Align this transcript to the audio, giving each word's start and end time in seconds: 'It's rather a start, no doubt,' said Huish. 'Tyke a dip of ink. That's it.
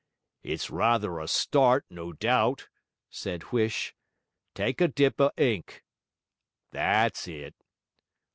'It's 0.41 0.71
rather 0.71 1.19
a 1.19 1.27
start, 1.27 1.85
no 1.91 2.11
doubt,' 2.11 2.67
said 3.11 3.43
Huish. 3.51 3.93
'Tyke 4.55 4.81
a 4.81 4.87
dip 4.87 5.21
of 5.21 5.31
ink. 5.37 5.83
That's 6.71 7.27
it. 7.27 7.53